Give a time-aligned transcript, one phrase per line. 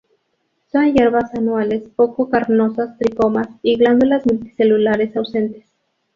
[0.71, 5.67] Son hierbas anuales poco carnosas, tricomas y glándulas multicelulares ausentes.